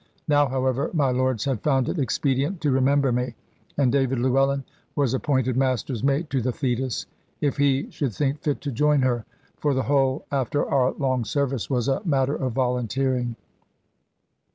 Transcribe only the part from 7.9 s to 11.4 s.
should think fit to join her; for the whole after our long